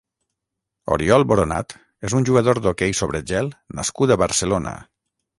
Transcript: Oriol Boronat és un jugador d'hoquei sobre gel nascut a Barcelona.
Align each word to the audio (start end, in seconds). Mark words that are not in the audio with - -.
Oriol 0.93 1.25
Boronat 1.31 1.75
és 2.09 2.15
un 2.19 2.25
jugador 2.29 2.59
d'hoquei 2.63 2.95
sobre 2.99 3.21
gel 3.33 3.51
nascut 3.81 4.15
a 4.15 4.19
Barcelona. 4.23 4.73